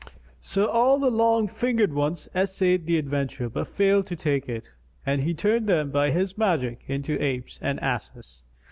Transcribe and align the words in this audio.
So 0.39 0.65
all 0.67 0.97
the 0.97 1.11
long 1.11 1.47
fingered 1.47 1.93
ones 1.93 2.27
essayed 2.33 2.87
the 2.87 2.97
adventure, 2.97 3.49
but 3.51 3.67
failed 3.67 4.07
to 4.07 4.15
take 4.15 4.49
it, 4.49 4.71
and 5.05 5.21
he 5.21 5.35
turned 5.35 5.67
them 5.67 5.91
by 5.91 6.09
his 6.09 6.39
magic 6.39 6.83
into 6.87 7.23
apes 7.23 7.59
and 7.61 7.79
asses." 7.81 8.41